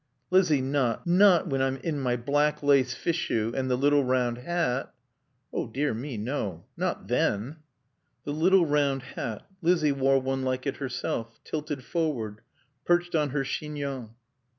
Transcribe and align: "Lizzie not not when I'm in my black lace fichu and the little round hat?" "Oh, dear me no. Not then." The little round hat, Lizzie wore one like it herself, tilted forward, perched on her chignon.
"Lizzie 0.31 0.61
not 0.61 1.05
not 1.05 1.45
when 1.47 1.61
I'm 1.61 1.77
in 1.77 1.99
my 1.99 2.15
black 2.15 2.63
lace 2.63 2.95
fichu 2.95 3.53
and 3.53 3.69
the 3.69 3.75
little 3.75 4.03
round 4.03 4.39
hat?" 4.39 4.91
"Oh, 5.53 5.67
dear 5.67 5.93
me 5.93 6.17
no. 6.17 6.65
Not 6.75 7.07
then." 7.07 7.57
The 8.23 8.33
little 8.33 8.65
round 8.65 9.03
hat, 9.03 9.45
Lizzie 9.61 9.91
wore 9.91 10.17
one 10.19 10.41
like 10.41 10.65
it 10.65 10.77
herself, 10.77 11.39
tilted 11.43 11.83
forward, 11.83 12.41
perched 12.83 13.13
on 13.13 13.29
her 13.29 13.43
chignon. 13.43 14.15